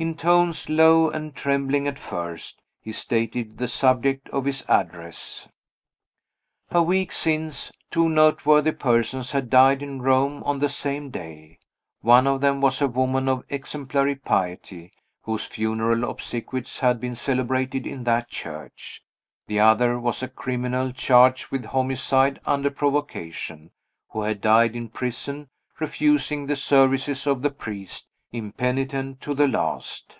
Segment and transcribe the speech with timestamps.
[0.00, 5.46] In tones low and trembling at first, he stated the subject of his address.
[6.72, 11.60] A week since, two noteworthy persons had died in Rome on the same day.
[12.00, 17.86] One of them was a woman of exemplary piety, whose funeral obsequies had been celebrated
[17.86, 19.04] in that church.
[19.46, 23.70] The other was a criminal charged with homicide under provocation,
[24.08, 25.48] who had died in prison,
[25.78, 30.14] refusing the services of the priest impenitent to the last.